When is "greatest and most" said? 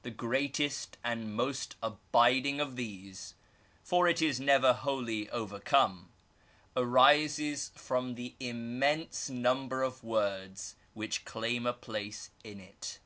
0.10-1.76